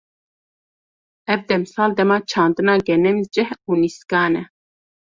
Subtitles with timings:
[1.27, 4.43] Ev demsal, dema çandina genim, ceh û nîskan e.